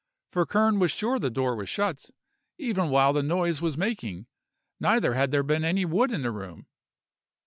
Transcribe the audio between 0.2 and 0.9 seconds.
For Kern was